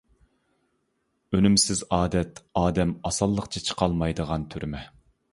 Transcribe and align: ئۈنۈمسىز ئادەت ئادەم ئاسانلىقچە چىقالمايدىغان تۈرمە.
ئۈنۈمسىز 1.39 1.83
ئادەت 1.97 2.41
ئادەم 2.61 2.93
ئاسانلىقچە 3.09 3.61
چىقالمايدىغان 3.69 4.47
تۈرمە. 4.55 4.83